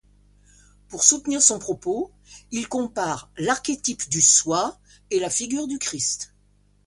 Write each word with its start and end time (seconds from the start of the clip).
Pour 0.87 1.03
soutenir 1.03 1.43
son 1.43 1.59
propos 1.59 2.11
il 2.49 2.67
compare 2.67 3.29
l'archétype 3.37 4.09
du 4.09 4.19
Soi 4.19 4.75
et 5.11 5.19
la 5.19 5.29
figure 5.29 5.67
du 5.67 5.77
Christ. 5.77 6.33